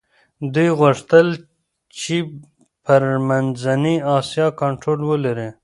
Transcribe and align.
دوی 0.53 0.69
غوښتل 0.79 1.27
چي 1.99 2.17
پر 2.85 3.01
منځنۍ 3.27 3.95
اسیا 4.17 4.47
کنټرول 4.61 4.99
ولري. 5.11 5.49